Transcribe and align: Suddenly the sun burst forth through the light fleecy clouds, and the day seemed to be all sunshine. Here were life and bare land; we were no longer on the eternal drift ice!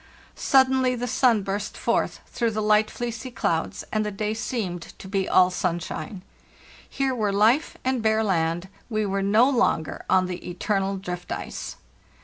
Suddenly 0.33 0.95
the 0.95 1.05
sun 1.05 1.43
burst 1.43 1.77
forth 1.77 2.21
through 2.25 2.49
the 2.49 2.61
light 2.63 2.89
fleecy 2.89 3.29
clouds, 3.29 3.83
and 3.93 4.03
the 4.03 4.09
day 4.09 4.33
seemed 4.33 4.97
to 4.97 5.07
be 5.07 5.29
all 5.29 5.51
sunshine. 5.51 6.23
Here 6.89 7.13
were 7.13 7.31
life 7.31 7.77
and 7.85 8.01
bare 8.01 8.23
land; 8.23 8.67
we 8.89 9.05
were 9.05 9.21
no 9.21 9.47
longer 9.47 10.03
on 10.09 10.25
the 10.25 10.49
eternal 10.49 10.97
drift 10.97 11.31
ice! 11.31 11.75